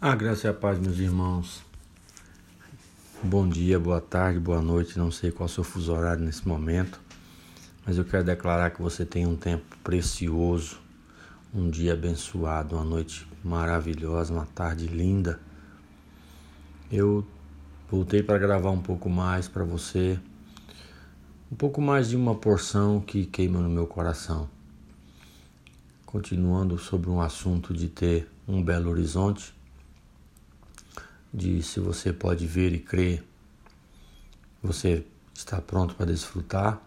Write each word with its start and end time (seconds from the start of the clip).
A 0.00 0.14
graça 0.14 0.46
e 0.46 0.50
a 0.50 0.54
paz, 0.54 0.78
meus 0.78 1.00
irmãos. 1.00 1.60
Bom 3.20 3.48
dia, 3.48 3.80
boa 3.80 4.00
tarde, 4.00 4.38
boa 4.38 4.62
noite. 4.62 4.96
Não 4.96 5.10
sei 5.10 5.32
qual 5.32 5.48
é 5.48 5.50
o 5.50 5.52
seu 5.52 5.64
fuso 5.64 5.92
horário 5.92 6.24
nesse 6.24 6.46
momento, 6.46 7.00
mas 7.84 7.98
eu 7.98 8.04
quero 8.04 8.22
declarar 8.22 8.70
que 8.70 8.80
você 8.80 9.04
tem 9.04 9.26
um 9.26 9.34
tempo 9.34 9.76
precioso, 9.82 10.78
um 11.52 11.68
dia 11.68 11.94
abençoado, 11.94 12.76
uma 12.76 12.84
noite 12.84 13.26
maravilhosa, 13.42 14.32
uma 14.32 14.46
tarde 14.46 14.86
linda. 14.86 15.40
Eu 16.92 17.26
voltei 17.90 18.22
para 18.22 18.38
gravar 18.38 18.70
um 18.70 18.80
pouco 18.80 19.10
mais 19.10 19.48
para 19.48 19.64
você, 19.64 20.16
um 21.50 21.56
pouco 21.56 21.82
mais 21.82 22.08
de 22.08 22.14
uma 22.14 22.36
porção 22.36 23.00
que 23.00 23.26
queima 23.26 23.58
no 23.58 23.68
meu 23.68 23.88
coração. 23.88 24.48
Continuando 26.06 26.78
sobre 26.78 27.10
um 27.10 27.20
assunto 27.20 27.74
de 27.74 27.88
ter 27.88 28.28
um 28.46 28.62
belo 28.62 28.90
horizonte 28.90 29.57
de 31.32 31.62
se 31.62 31.80
você 31.80 32.12
pode 32.12 32.46
ver 32.46 32.72
e 32.72 32.78
crer, 32.78 33.22
você 34.62 35.04
está 35.34 35.60
pronto 35.60 35.94
para 35.94 36.06
desfrutar. 36.06 36.80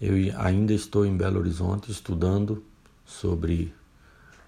Eu 0.00 0.14
ainda 0.38 0.72
estou 0.72 1.04
em 1.04 1.16
Belo 1.16 1.40
Horizonte 1.40 1.90
estudando 1.90 2.62
sobre 3.04 3.74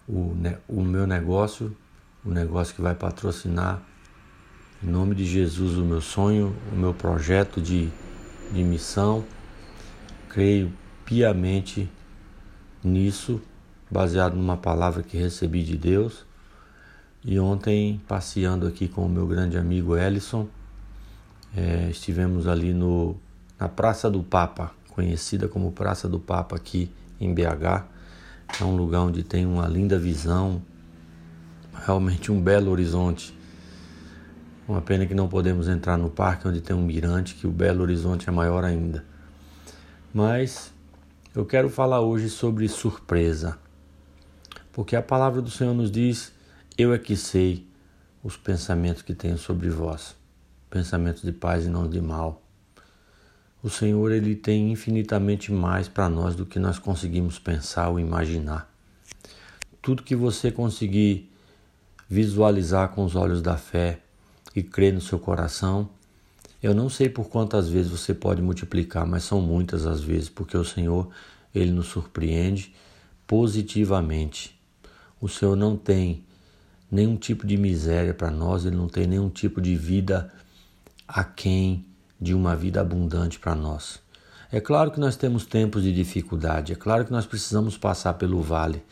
o, 0.07 0.35
o 0.69 0.83
meu 0.83 1.07
negócio, 1.07 1.77
o 2.25 2.31
negócio 2.31 2.75
que 2.75 2.83
vai 2.83 2.95
patrocinar, 2.95 3.83
em 4.83 4.87
nome 4.87 5.15
de 5.15 5.25
Jesus, 5.25 5.77
o 5.77 5.85
meu 5.85 6.01
sonho, 6.01 6.55
o 6.73 6.77
meu 6.77 6.95
projeto 6.95 7.61
de, 7.61 7.89
de 8.53 8.63
missão. 8.63 9.25
Creio 10.29 10.73
piamente 11.05 11.91
nisso, 12.85 13.41
baseado 13.91 14.37
numa 14.37 14.57
palavra 14.57 15.03
que 15.03 15.17
recebi 15.17 15.65
de 15.65 15.77
Deus 15.77 16.28
e 17.25 17.39
ontem, 17.39 18.01
passeando 18.07 18.67
aqui 18.67 18.87
com 18.87 19.05
o 19.05 19.09
meu 19.09 19.27
grande 19.27 19.59
amigo 19.59 19.97
Ellison, 19.97 20.47
é, 21.57 21.89
estivemos 21.91 22.47
ali 22.47 22.73
no, 22.73 23.17
na 23.59 23.69
Praça 23.69 24.11
do 24.11 24.23
Papa, 24.23 24.73
conhecida 24.91 25.49
como 25.49 25.73
Praça 25.73 26.09
do 26.09 26.21
Papa 26.21 26.57
aqui 26.57 26.91
em 27.21 27.35
BH. 27.35 27.85
É 28.61 28.65
um 28.65 28.77
lugar 28.77 29.01
onde 29.01 29.23
tem 29.23 29.45
uma 29.45 29.67
linda 29.67 29.99
visão, 29.99 30.63
realmente 31.85 32.31
um 32.31 32.41
belo 32.41 32.71
horizonte. 32.71 33.37
Uma 34.67 34.81
pena 34.81 35.07
que 35.07 35.15
não 35.15 35.29
podemos 35.29 35.67
entrar 35.67 35.97
no 35.97 36.11
parque 36.11 36.47
onde 36.47 36.61
tem 36.61 36.77
um 36.77 36.83
mirante, 36.83 37.35
que 37.35 37.47
o 37.47 37.51
Belo 37.51 37.81
Horizonte 37.81 38.29
é 38.29 38.33
maior 38.33 38.65
ainda. 38.65 39.03
Mas 40.13 40.71
eu 41.35 41.47
quero 41.47 41.71
falar 41.71 42.03
hoje 42.03 42.29
sobre 42.29 42.69
surpresa. 42.69 43.59
Porque 44.71 44.95
a 44.95 45.01
palavra 45.01 45.41
do 45.41 45.51
Senhor 45.51 45.73
nos 45.73 45.91
diz 45.91 46.35
eu 46.79 46.95
é 46.95 46.99
que 46.99 47.17
sei 47.17 47.67
os 48.23 48.37
pensamentos 48.37 49.03
que 49.03 49.13
tenho 49.13 49.37
sobre 49.37 49.69
vós, 49.69 50.15
pensamentos 50.71 51.23
de 51.23 51.33
paz 51.33 51.67
e 51.67 51.69
não 51.69 51.89
de 51.89 52.01
mal. 52.01 52.41
O 53.61 53.69
Senhor 53.69 54.13
ele 54.13 54.37
tem 54.37 54.71
infinitamente 54.71 55.51
mais 55.51 55.89
para 55.89 56.09
nós 56.09 56.37
do 56.37 56.47
que 56.47 56.61
nós 56.61 56.79
conseguimos 56.79 57.37
pensar 57.37 57.89
ou 57.89 57.99
imaginar. 57.99 58.73
Tudo 59.83 60.05
que 60.05 60.15
você 60.15 60.53
conseguir 60.53 61.29
visualizar 62.09 62.91
com 62.91 63.05
os 63.05 63.17
olhos 63.17 63.43
da 63.43 63.57
fé 63.57 63.99
e 64.55 64.63
crer 64.63 64.93
no 64.95 65.01
seu 65.01 65.19
coração, 65.19 65.91
eu 66.63 66.73
não 66.73 66.89
sei 66.89 67.09
por 67.09 67.29
quantas 67.29 67.69
vezes 67.69 67.91
você 67.91 68.15
pode 68.15 68.41
multiplicar, 68.41 69.05
mas 69.05 69.25
são 69.25 69.41
muitas 69.41 69.85
as 69.85 70.01
vezes, 70.01 70.29
porque 70.29 70.57
o 70.57 70.65
Senhor 70.65 71.11
ele 71.53 71.73
nos 71.73 71.89
surpreende 71.89 72.73
positivamente. 73.27 74.57
O 75.21 75.29
Senhor 75.29 75.57
não 75.57 75.77
tem 75.77 76.28
nenhum 76.91 77.17
tipo 77.17 77.47
de 77.47 77.57
miséria 77.57 78.15
para 78.15 78.31
nós, 78.31 78.65
ele 78.65 78.77
não 78.77 78.89
tem 78.89 79.07
nenhum 79.07 79.29
tipo 79.29 79.61
de 79.61 79.77
vida 79.77 80.33
aquém 81.07 81.85
de 82.21 82.35
uma 82.35 82.57
vida 82.57 82.81
abundante 82.81 83.39
para 83.39 83.55
nós. 83.55 84.01
É 84.51 84.61
claro 84.61 84.91
que 84.91 84.99
nós 84.99 85.17
temos 85.17 85.45
tempos 85.45 85.83
de 85.83 85.93
dificuldade, 85.93 86.73
é 86.73 86.77
claro 86.77 87.05
que 87.05 87.13
nós 87.13 87.27
precisamos 87.27 87.77
passar 87.77 88.15
pelo 88.15 88.41
vale, 88.41 88.83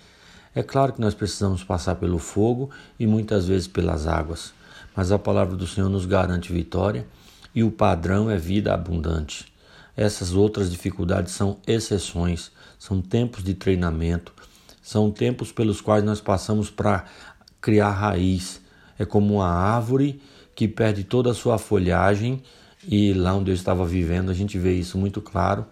é 0.54 0.62
claro 0.62 0.92
que 0.92 1.00
nós 1.00 1.14
precisamos 1.14 1.64
passar 1.64 1.96
pelo 1.96 2.18
fogo 2.18 2.70
e 2.98 3.06
muitas 3.06 3.46
vezes 3.46 3.66
pelas 3.66 4.06
águas, 4.06 4.52
mas 4.94 5.12
a 5.12 5.18
palavra 5.18 5.56
do 5.56 5.66
Senhor 5.66 5.88
nos 5.88 6.06
garante 6.06 6.52
vitória 6.52 7.06
e 7.54 7.64
o 7.64 7.70
padrão 7.70 8.30
é 8.30 8.36
vida 8.36 8.72
abundante. 8.72 9.52
Essas 9.96 10.34
outras 10.34 10.70
dificuldades 10.70 11.32
são 11.32 11.58
exceções, 11.66 12.50
são 12.78 13.00
tempos 13.00 13.42
de 13.42 13.54
treinamento, 13.54 14.32
são 14.82 15.10
tempos 15.10 15.50
pelos 15.50 15.80
quais 15.80 16.04
nós 16.04 16.20
passamos 16.20 16.70
para 16.70 17.06
criar 17.66 17.90
raiz. 17.90 18.60
É 18.96 19.04
como 19.04 19.34
uma 19.34 19.48
árvore 19.48 20.22
que 20.54 20.68
perde 20.68 21.02
toda 21.02 21.32
a 21.32 21.34
sua 21.34 21.58
folhagem 21.58 22.40
e 22.86 23.12
lá 23.12 23.34
onde 23.34 23.50
eu 23.50 23.54
estava 23.56 23.84
vivendo 23.84 24.30
a 24.30 24.34
gente 24.34 24.56
vê 24.56 24.72
isso 24.74 24.96
muito 24.96 25.20
claro. 25.20 25.66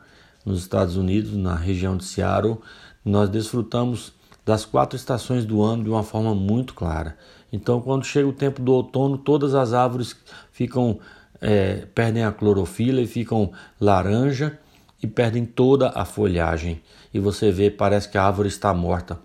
Nos 0.44 0.58
Estados 0.58 0.96
Unidos, 0.96 1.36
na 1.36 1.54
região 1.54 1.96
de 1.96 2.04
Seattle, 2.04 2.58
nós 3.04 3.28
desfrutamos 3.28 4.12
das 4.44 4.64
quatro 4.64 4.96
estações 4.96 5.44
do 5.44 5.62
ano 5.62 5.84
de 5.84 5.88
uma 5.88 6.02
forma 6.02 6.34
muito 6.34 6.74
clara. 6.74 7.16
Então, 7.52 7.80
quando 7.80 8.04
chega 8.04 8.26
o 8.26 8.32
tempo 8.32 8.60
do 8.60 8.72
outono, 8.72 9.16
todas 9.16 9.54
as 9.54 9.72
árvores 9.72 10.16
ficam 10.50 10.98
é, 11.40 11.86
perdem 11.94 12.24
a 12.24 12.32
clorofila 12.32 13.00
e 13.00 13.06
ficam 13.06 13.52
laranja 13.80 14.58
e 15.00 15.06
perdem 15.06 15.44
toda 15.44 15.90
a 15.94 16.04
folhagem. 16.04 16.82
E 17.12 17.20
você 17.20 17.52
vê, 17.52 17.70
parece 17.70 18.08
que 18.08 18.18
a 18.18 18.24
árvore 18.24 18.48
está 18.48 18.74
morta 18.74 19.16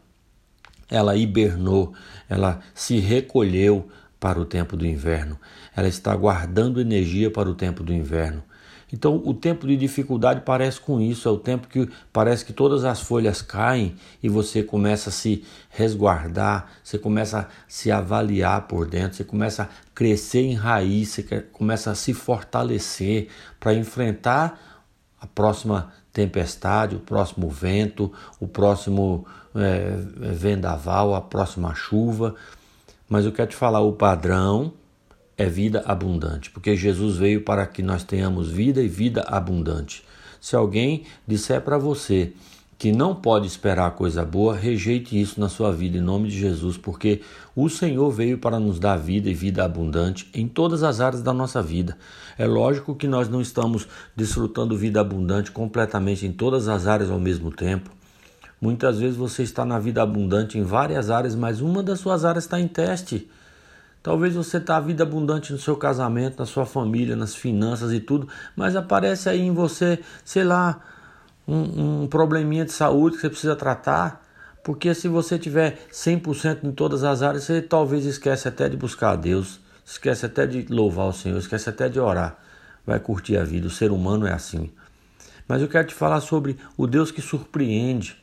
ela 0.89 1.15
hibernou, 1.15 1.93
ela 2.27 2.59
se 2.73 2.99
recolheu 2.99 3.87
para 4.19 4.39
o 4.39 4.45
tempo 4.45 4.75
do 4.75 4.85
inverno, 4.85 5.39
ela 5.75 5.87
está 5.87 6.15
guardando 6.15 6.81
energia 6.81 7.31
para 7.31 7.49
o 7.49 7.55
tempo 7.55 7.83
do 7.83 7.93
inverno. 7.93 8.43
Então, 8.91 9.21
o 9.23 9.35
tempo 9.35 9.67
de 9.67 9.77
dificuldade 9.77 10.41
parece 10.41 10.81
com 10.81 10.99
isso, 10.99 11.27
é 11.29 11.31
o 11.31 11.37
tempo 11.37 11.67
que 11.67 11.87
parece 12.11 12.43
que 12.43 12.51
todas 12.51 12.83
as 12.83 12.99
folhas 12.99 13.41
caem 13.41 13.95
e 14.21 14.27
você 14.27 14.63
começa 14.63 15.09
a 15.09 15.13
se 15.13 15.43
resguardar, 15.69 16.71
você 16.83 16.97
começa 16.97 17.39
a 17.41 17.47
se 17.67 17.91
avaliar 17.91 18.67
por 18.67 18.87
dentro, 18.87 19.15
você 19.15 19.23
começa 19.23 19.63
a 19.63 19.69
crescer 19.93 20.41
em 20.41 20.55
raiz, 20.55 21.09
você 21.09 21.23
começa 21.51 21.91
a 21.91 21.95
se 21.95 22.13
fortalecer 22.13 23.27
para 23.59 23.75
enfrentar 23.75 24.59
a 25.21 25.27
próxima 25.27 25.93
tempestade, 26.11 26.95
o 26.95 26.99
próximo 26.99 27.47
vento, 27.47 28.11
o 28.39 28.47
próximo 28.47 29.25
é, 29.59 29.95
vendaval, 30.33 31.13
a 31.15 31.21
próxima 31.21 31.73
chuva. 31.75 32.35
Mas 33.07 33.25
eu 33.25 33.31
quero 33.31 33.49
te 33.49 33.55
falar, 33.55 33.81
o 33.81 33.93
padrão 33.93 34.73
é 35.37 35.45
vida 35.45 35.83
abundante, 35.85 36.51
porque 36.51 36.75
Jesus 36.75 37.17
veio 37.17 37.41
para 37.41 37.65
que 37.65 37.81
nós 37.81 38.03
tenhamos 38.03 38.49
vida 38.49 38.81
e 38.81 38.87
vida 38.87 39.21
abundante. 39.27 40.03
Se 40.41 40.55
alguém 40.55 41.03
disser 41.27 41.61
para 41.61 41.77
você 41.77 42.33
que 42.77 42.93
não 42.93 43.13
pode 43.13 43.45
esperar 43.45 43.91
coisa 43.91 44.23
boa, 44.23 44.55
rejeite 44.55 45.19
isso 45.19 45.37
na 45.37 45.49
sua 45.49 45.69
vida 45.71 45.97
em 45.97 46.01
nome 46.01 46.29
de 46.29 46.39
Jesus, 46.39 46.77
porque 46.77 47.21
o 47.53 47.67
Senhor 47.67 48.09
veio 48.09 48.37
para 48.37 48.57
nos 48.57 48.79
dar 48.79 48.95
vida 48.95 49.29
e 49.29 49.33
vida 49.33 49.65
abundante 49.65 50.29
em 50.33 50.47
todas 50.47 50.81
as 50.81 51.01
áreas 51.01 51.21
da 51.21 51.33
nossa 51.33 51.61
vida. 51.61 51.97
É 52.37 52.47
lógico 52.47 52.95
que 52.95 53.05
nós 53.05 53.27
não 53.27 53.41
estamos 53.41 53.85
desfrutando 54.15 54.77
vida 54.77 55.01
abundante 55.01 55.51
completamente 55.51 56.25
em 56.25 56.31
todas 56.31 56.69
as 56.69 56.87
áreas 56.87 57.11
ao 57.11 57.19
mesmo 57.19 57.51
tempo. 57.51 57.98
Muitas 58.61 58.99
vezes 58.99 59.15
você 59.15 59.43
está 59.43 59.63
na 59.63 59.79
vida 59.79 60.01
abundante 60.01 60.57
em 60.57 60.63
várias 60.63 61.09
áreas, 61.09 61.35
mas 61.35 61.61
uma 61.61 61.81
das 61.81 61.99
suas 61.99 62.25
áreas 62.25 62.43
está 62.43 62.59
em 62.59 62.67
teste. 62.67 63.29
Talvez 64.03 64.35
você 64.35 64.57
está 64.57 64.77
a 64.77 64.79
vida 64.81 65.03
abundante 65.03 65.51
no 65.51 65.59
seu 65.59 65.75
casamento, 65.75 66.39
na 66.39 66.45
sua 66.45 66.65
família, 66.65 67.15
nas 67.15 67.35
finanças 67.35 67.91
e 67.91 67.99
tudo, 67.99 68.27
mas 68.55 68.75
aparece 68.75 69.29
aí 69.29 69.41
em 69.41 69.53
você, 69.53 69.99
sei 70.23 70.43
lá, 70.43 70.79
um, 71.47 72.03
um 72.03 72.07
probleminha 72.07 72.63
de 72.63 72.71
saúde 72.71 73.15
que 73.15 73.21
você 73.21 73.29
precisa 73.29 73.55
tratar, 73.55 74.25
porque 74.63 74.93
se 74.93 75.07
você 75.07 75.37
tiver 75.37 75.87
100% 75.91 76.63
em 76.63 76.71
todas 76.71 77.03
as 77.03 77.21
áreas, 77.21 77.43
você 77.43 77.61
talvez 77.61 78.05
esquece 78.05 78.47
até 78.47 78.69
de 78.69 78.77
buscar 78.77 79.11
a 79.11 79.15
Deus, 79.15 79.59
esquece 79.85 80.25
até 80.25 80.45
de 80.45 80.65
louvar 80.69 81.07
o 81.07 81.13
Senhor, 81.13 81.37
esquece 81.37 81.69
até 81.69 81.89
de 81.89 81.99
orar. 81.99 82.37
Vai 82.85 82.99
curtir 82.99 83.37
a 83.37 83.43
vida, 83.43 83.67
o 83.67 83.71
ser 83.71 83.91
humano 83.91 84.27
é 84.27 84.33
assim. 84.33 84.71
Mas 85.47 85.61
eu 85.61 85.67
quero 85.67 85.87
te 85.87 85.93
falar 85.93 86.21
sobre 86.21 86.57
o 86.77 86.87
Deus 86.87 87.11
que 87.11 87.21
surpreende. 87.21 88.17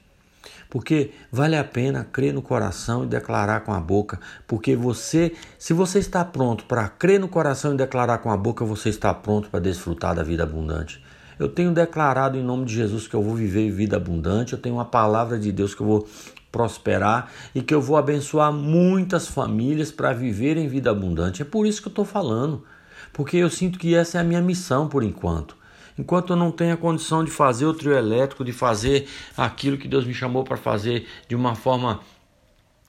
Porque 0.69 1.13
vale 1.31 1.57
a 1.57 1.65
pena 1.65 2.05
crer 2.05 2.33
no 2.33 2.43
coração 2.43 3.05
e 3.05 3.07
declarar 3.07 3.61
com 3.61 3.73
a 3.73 3.81
boca, 3.81 4.19
porque 4.47 4.75
você, 4.75 5.33
se 5.59 5.73
você 5.73 5.99
está 5.99 6.25
pronto 6.25 6.65
para 6.65 6.89
crer 6.89 7.21
no 7.21 7.29
coração 7.29 7.75
e 7.75 7.77
declarar 7.77 8.19
com 8.19 8.31
a 8.31 8.37
boca, 8.37 8.65
você 8.65 8.89
está 8.89 9.15
pronto 9.15 9.49
para 9.49 9.61
desfrutar 9.61 10.15
da 10.15 10.23
vida 10.23 10.43
abundante. 10.43 11.03
Eu 11.39 11.49
tenho 11.49 11.73
declarado 11.73 12.39
em 12.39 12.43
nome 12.43 12.65
de 12.65 12.75
Jesus 12.75 13.07
que 13.07 13.15
eu 13.15 13.23
vou 13.23 13.35
viver 13.35 13.71
vida 13.71 13.97
abundante, 13.97 14.55
eu 14.55 14.59
tenho 14.59 14.77
uma 14.77 14.87
palavra 14.87 15.39
de 15.39 15.53
Deus 15.53 15.75
que 15.75 15.83
eu 15.83 15.87
vou 15.87 16.09
prosperar 16.51 17.31
e 17.55 17.61
que 17.61 17.75
eu 17.75 17.83
vou 17.83 17.99
abençoar 17.99 18.51
muitas 18.51 19.29
famílias 19.29 19.93
para 19.93 20.15
viverem 20.15 20.69
vida 20.69 20.91
abundante. 20.91 21.43
É 21.43 21.45
por 21.45 21.67
isso 21.67 21.83
que 21.83 21.89
eu 21.89 21.91
estou 21.91 22.05
falando, 22.05 22.65
porque 23.13 23.37
eu 23.37 23.51
sinto 23.51 23.79
que 23.79 23.95
essa 23.95 24.17
é 24.17 24.21
a 24.23 24.25
minha 24.25 24.41
missão 24.41 24.89
por 24.89 25.03
enquanto. 25.03 25.55
Enquanto 25.99 26.31
eu 26.31 26.37
não 26.37 26.51
tenho 26.51 26.75
a 26.75 26.77
condição 26.77 27.25
de 27.25 27.31
fazer 27.31 27.65
o 27.67 27.73
trio 27.75 27.93
elétrico, 27.93 28.45
de 28.45 28.53
fazer 28.53 29.09
aquilo 29.37 29.79
que 29.79 29.89
Deus 29.89 30.05
me 30.05 30.13
chamou 30.13 30.45
para 30.45 30.57
fazer 30.57 31.07
de 31.27 31.35
uma 31.35 31.55
forma 31.55 32.01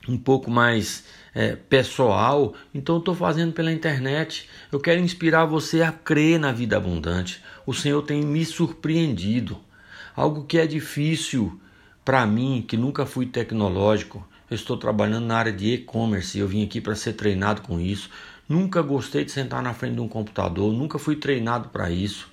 um 0.08 0.18
pouco 0.18 0.50
mais 0.50 1.06
é, 1.34 1.56
pessoal, 1.56 2.54
então 2.74 2.98
estou 2.98 3.14
fazendo 3.14 3.54
pela 3.54 3.72
internet. 3.72 4.50
Eu 4.72 4.80
quero 4.80 5.02
inspirar 5.02 5.46
você 5.46 5.82
a 5.82 5.92
crer 5.92 6.40
na 6.40 6.52
vida 6.52 6.78
abundante. 6.78 7.42
O 7.66 7.74
Senhor 7.74 8.02
tem 8.02 8.22
me 8.24 8.46
surpreendido. 8.46 9.58
Algo 10.16 10.46
que 10.46 10.58
é 10.58 10.66
difícil 10.66 11.60
para 12.04 12.26
mim, 12.26 12.64
que 12.68 12.78
nunca 12.78 13.06
fui 13.06 13.26
tecnológico. 13.26 14.28
Eu 14.50 14.56
estou 14.56 14.78
trabalhando 14.78 15.26
na 15.26 15.38
área 15.38 15.52
de 15.52 15.74
e-commerce. 15.74 16.40
Eu 16.40 16.48
vim 16.48 16.64
aqui 16.64 16.80
para 16.80 16.96
ser 16.96 17.14
treinado 17.14 17.62
com 17.62 17.80
isso. 17.80 18.10
Nunca 18.48 18.82
gostei 18.82 19.26
de 19.26 19.32
sentar 19.32 19.62
na 19.62 19.74
frente 19.74 19.96
de 19.96 20.02
um 20.02 20.08
computador. 20.08 20.72
Nunca 20.72 20.98
fui 20.98 21.18
treinado 21.18 21.70
para 21.70 21.92
isso. 21.92 22.30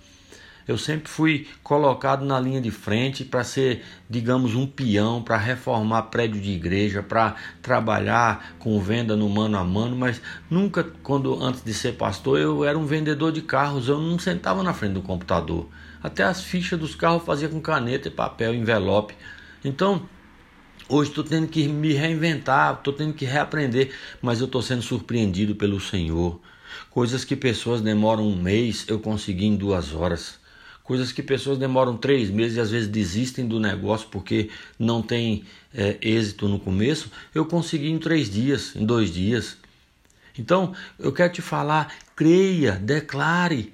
Eu 0.66 0.78
sempre 0.78 1.10
fui 1.10 1.46
colocado 1.62 2.24
na 2.24 2.40
linha 2.40 2.60
de 2.60 2.70
frente 2.70 3.24
para 3.24 3.44
ser, 3.44 3.82
digamos, 4.08 4.54
um 4.54 4.66
peão, 4.66 5.22
para 5.22 5.36
reformar 5.36 6.04
prédio 6.04 6.40
de 6.40 6.52
igreja, 6.52 7.02
para 7.02 7.36
trabalhar 7.60 8.54
com 8.58 8.80
venda 8.80 9.14
no 9.14 9.28
mano 9.28 9.58
a 9.58 9.64
mano, 9.64 9.94
mas 9.94 10.22
nunca, 10.48 10.82
quando 11.02 11.42
antes 11.42 11.62
de 11.62 11.74
ser 11.74 11.92
pastor, 11.92 12.38
eu 12.38 12.64
era 12.64 12.78
um 12.78 12.86
vendedor 12.86 13.30
de 13.30 13.42
carros, 13.42 13.88
eu 13.88 13.98
não 13.98 14.18
sentava 14.18 14.62
na 14.62 14.72
frente 14.72 14.94
do 14.94 15.02
computador. 15.02 15.68
Até 16.02 16.22
as 16.22 16.42
fichas 16.42 16.78
dos 16.78 16.94
carros 16.94 17.24
fazia 17.24 17.48
com 17.48 17.60
caneta 17.60 18.08
e 18.08 18.10
papel, 18.10 18.54
envelope. 18.54 19.14
Então, 19.64 20.08
Hoje 20.86 21.08
estou 21.08 21.24
tendo 21.24 21.48
que 21.48 21.66
me 21.66 21.94
reinventar, 21.94 22.74
estou 22.74 22.92
tendo 22.92 23.14
que 23.14 23.24
reaprender, 23.24 23.90
mas 24.20 24.40
eu 24.40 24.44
estou 24.44 24.60
sendo 24.60 24.82
surpreendido 24.82 25.54
pelo 25.54 25.80
Senhor. 25.80 26.38
Coisas 26.90 27.24
que 27.24 27.34
pessoas 27.34 27.80
demoram 27.80 28.28
um 28.28 28.36
mês, 28.36 28.84
eu 28.86 29.00
consegui 29.00 29.46
em 29.46 29.56
duas 29.56 29.94
horas. 29.94 30.38
Coisas 30.84 31.12
que 31.12 31.22
pessoas 31.22 31.56
demoram 31.56 31.96
três 31.96 32.28
meses 32.28 32.58
e 32.58 32.60
às 32.60 32.70
vezes 32.70 32.88
desistem 32.88 33.48
do 33.48 33.58
negócio 33.58 34.06
porque 34.10 34.50
não 34.78 35.00
tem 35.00 35.44
é, 35.74 35.96
êxito 36.00 36.46
no 36.46 36.60
começo, 36.60 37.10
eu 37.34 37.46
consegui 37.46 37.90
em 37.90 37.98
três 37.98 38.30
dias, 38.30 38.76
em 38.76 38.84
dois 38.84 39.12
dias. 39.12 39.56
Então, 40.38 40.74
eu 40.98 41.10
quero 41.10 41.32
te 41.32 41.40
falar, 41.40 41.90
creia, 42.14 42.72
declare, 42.72 43.72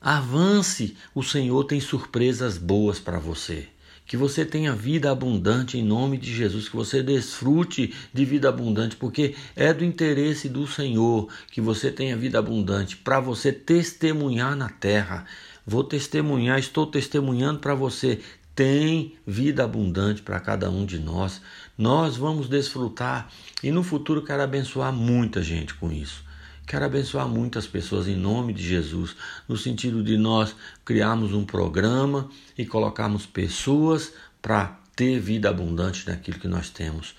avance. 0.00 0.96
O 1.14 1.22
Senhor 1.22 1.64
tem 1.64 1.80
surpresas 1.80 2.58
boas 2.58 2.98
para 2.98 3.18
você. 3.18 3.66
Que 4.04 4.16
você 4.16 4.44
tenha 4.44 4.74
vida 4.74 5.10
abundante 5.10 5.78
em 5.78 5.84
nome 5.84 6.18
de 6.18 6.34
Jesus, 6.34 6.68
que 6.68 6.76
você 6.76 7.02
desfrute 7.02 7.94
de 8.12 8.24
vida 8.24 8.48
abundante, 8.48 8.96
porque 8.96 9.34
é 9.56 9.72
do 9.72 9.84
interesse 9.84 10.48
do 10.48 10.66
Senhor 10.66 11.28
que 11.50 11.60
você 11.60 11.90
tenha 11.90 12.16
vida 12.16 12.38
abundante 12.38 12.96
para 12.96 13.18
você 13.18 13.50
testemunhar 13.50 14.54
na 14.56 14.68
terra. 14.68 15.24
Vou 15.66 15.84
testemunhar, 15.84 16.58
estou 16.58 16.86
testemunhando 16.86 17.60
para 17.60 17.74
você. 17.74 18.20
Tem 18.54 19.14
vida 19.26 19.64
abundante 19.64 20.22
para 20.22 20.40
cada 20.40 20.70
um 20.70 20.84
de 20.84 20.98
nós. 20.98 21.40
Nós 21.78 22.16
vamos 22.16 22.48
desfrutar 22.48 23.30
e 23.62 23.70
no 23.70 23.82
futuro 23.82 24.24
quero 24.24 24.42
abençoar 24.42 24.92
muita 24.92 25.42
gente 25.42 25.74
com 25.74 25.90
isso. 25.90 26.24
Quero 26.66 26.84
abençoar 26.84 27.26
muitas 27.26 27.66
pessoas 27.66 28.06
em 28.06 28.16
nome 28.16 28.52
de 28.52 28.62
Jesus, 28.62 29.16
no 29.48 29.56
sentido 29.56 30.04
de 30.04 30.16
nós 30.16 30.54
criarmos 30.84 31.32
um 31.32 31.44
programa 31.44 32.28
e 32.56 32.64
colocarmos 32.64 33.26
pessoas 33.26 34.12
para 34.40 34.78
ter 34.94 35.18
vida 35.18 35.48
abundante 35.48 36.06
naquilo 36.06 36.38
que 36.38 36.46
nós 36.46 36.70
temos. 36.70 37.14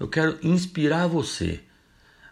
Eu 0.00 0.08
quero 0.08 0.38
inspirar 0.42 1.06
você 1.06 1.60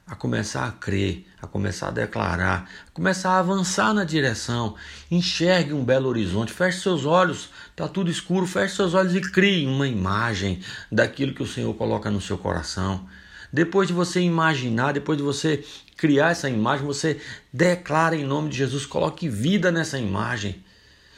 a 0.07 0.15
começar 0.15 0.67
a 0.67 0.73
crer, 0.73 1.27
a 1.41 1.47
começar 1.47 1.89
a 1.89 1.91
declarar, 1.91 2.71
a 2.89 2.91
começar 2.91 3.31
a 3.31 3.39
avançar 3.39 3.95
na 3.95 4.05
direção. 4.05 4.75
Enxergue 5.11 5.73
um 5.73 5.85
belo 5.85 6.09
horizonte, 6.09 6.53
feche 6.53 6.81
seus 6.81 7.07
olhos, 7.07 7.49
está 7.71 7.89
tudo 7.89 8.11
escuro, 8.11 8.47
feche 8.47 8.77
seus 8.77 8.93
olhos 8.93 9.15
e 9.15 9.21
crie 9.21 9.67
uma 9.67 9.89
imagem 9.89 10.61
daquilo 10.91 11.35
que 11.35 11.43
o 11.43 11.47
Senhor 11.47 11.73
coloca 11.75 12.11
no 12.11 12.21
seu 12.21 12.37
coração. 12.37 13.07
Depois 13.53 13.89
de 13.89 13.95
você 13.95 14.21
imaginar, 14.21 14.93
depois 14.93 15.17
de 15.17 15.23
você 15.25 15.65
criar 15.97 16.31
essa 16.31 16.51
imagem, 16.51 16.85
você 16.85 17.21
declara 17.53 18.17
em 18.17 18.25
nome 18.25 18.51
de 18.51 18.57
Jesus, 18.57 18.85
coloque 18.85 19.29
vida 19.29 19.71
nessa 19.71 19.99
imagem. 19.99 20.64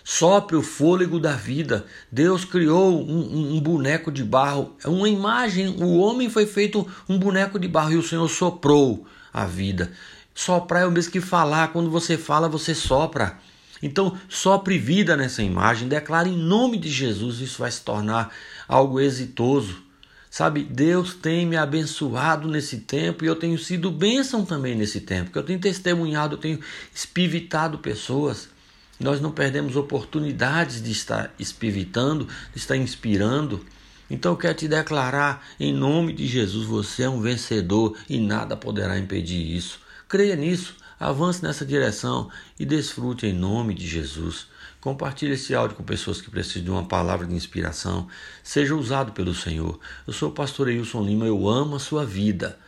Sopre 0.09 0.55
o 0.55 0.63
fôlego 0.63 1.19
da 1.19 1.33
vida. 1.33 1.85
Deus 2.13 2.45
criou 2.45 3.05
um, 3.05 3.57
um, 3.57 3.61
boneco 3.61 4.13
de 4.13 4.23
barro, 4.23 4.77
é 4.85 4.89
uma 4.89 5.09
imagem. 5.09 5.67
O 5.83 5.97
homem 5.97 6.31
foi 6.31 6.47
feito 6.47 6.87
um 7.09 7.19
boneco 7.19 7.59
de 7.59 7.67
barro 7.67 7.91
e 7.91 7.97
o 7.97 8.03
Senhor 8.05 8.29
soprou 8.29 9.05
a 9.33 9.45
vida. 9.47 9.91
Soprar 10.33 10.85
é 10.85 10.87
o 10.87 10.93
mesmo 10.93 11.11
que 11.11 11.21
falar. 11.21 11.73
Quando 11.73 11.91
você 11.91 12.17
fala, 12.17 12.49
você 12.49 12.73
sopra. 12.73 13.37
Então, 13.83 14.17
sopre 14.29 14.79
vida 14.79 15.17
nessa 15.17 15.43
imagem. 15.43 15.89
Declare 15.89 16.31
em 16.31 16.39
nome 16.39 16.79
de 16.79 16.89
Jesus. 16.89 17.41
Isso 17.41 17.59
vai 17.59 17.73
se 17.73 17.81
tornar 17.81 18.33
algo 18.69 19.01
exitoso. 19.01 19.83
Sabe, 20.31 20.63
Deus 20.63 21.15
tem 21.15 21.45
me 21.45 21.57
abençoado 21.57 22.47
nesse 22.47 22.77
tempo 22.77 23.25
e 23.25 23.27
eu 23.27 23.35
tenho 23.35 23.59
sido 23.59 23.91
bênção 23.91 24.45
também 24.45 24.77
nesse 24.77 25.01
tempo, 25.01 25.33
que 25.33 25.39
eu 25.39 25.43
tenho 25.43 25.59
testemunhado, 25.59 26.37
eu 26.37 26.39
tenho 26.39 26.61
espivitado 26.95 27.79
pessoas. 27.79 28.55
Nós 28.99 29.21
não 29.21 29.31
perdemos 29.31 29.77
oportunidades 29.77 30.83
de 30.83 30.91
estar 30.91 31.33
espivitando, 31.39 32.27
de 32.53 32.59
estar 32.59 32.77
inspirando. 32.77 33.65
Então 34.09 34.33
eu 34.33 34.37
quero 34.37 34.55
te 34.55 34.69
declarar, 34.69 35.47
em 35.61 35.73
nome 35.73 36.13
de 36.13 36.27
Jesus, 36.27 36.67
você 36.67 37.03
é 37.03 37.09
um 37.09 37.21
vencedor 37.21 37.97
e 38.09 38.19
nada 38.19 38.57
poderá 38.57 38.99
impedir 38.99 39.57
isso. 39.57 39.81
Creia 40.09 40.37
nisso, 40.37 40.77
avance 40.99 41.43
nessa 41.43 41.67
direção 41.67 42.31
e 42.59 42.65
desfrute 42.65 43.27
em 43.27 43.33
nome 43.33 43.75
de 43.75 43.87
Jesus. 43.87 44.47
Compartilhe 44.81 45.33
esse 45.33 45.55
áudio 45.55 45.77
com 45.77 45.83
pessoas 45.83 46.21
que 46.21 46.31
precisam 46.31 46.63
de 46.63 46.71
uma 46.71 46.87
palavra 46.87 47.27
de 47.27 47.35
inspiração. 47.35 48.07
Seja 48.43 48.75
usado 48.75 49.13
pelo 49.13 49.35
Senhor. 49.35 49.81
Eu 50.07 50.13
sou 50.13 50.29
o 50.31 50.33
pastor 50.33 50.69
Wilson 50.69 51.03
Lima, 51.03 51.27
eu 51.27 51.49
amo 51.49 51.75
a 51.75 51.81
sua 51.81 52.07
vida, 52.07 52.59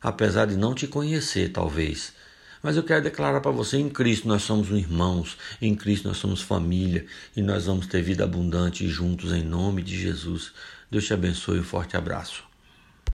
apesar 0.00 0.46
de 0.46 0.56
não 0.56 0.74
te 0.74 0.86
conhecer, 0.86 1.48
talvez. 1.50 2.12
Mas 2.62 2.76
eu 2.76 2.82
quero 2.82 3.02
declarar 3.02 3.40
para 3.40 3.50
você: 3.50 3.78
em 3.78 3.88
Cristo 3.88 4.28
nós 4.28 4.42
somos 4.42 4.70
irmãos, 4.70 5.36
em 5.60 5.74
Cristo 5.74 6.06
nós 6.08 6.18
somos 6.18 6.40
família 6.40 7.04
e 7.36 7.42
nós 7.42 7.66
vamos 7.66 7.86
ter 7.86 8.02
vida 8.02 8.24
abundante 8.24 8.86
juntos 8.88 9.32
em 9.32 9.42
nome 9.42 9.82
de 9.82 9.98
Jesus. 9.98 10.52
Deus 10.90 11.04
te 11.04 11.12
abençoe 11.12 11.58
um 11.58 11.64
forte 11.64 11.96
abraço. 11.96 12.51